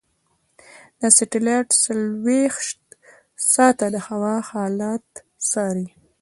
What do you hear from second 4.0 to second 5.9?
هوا حالت څاري.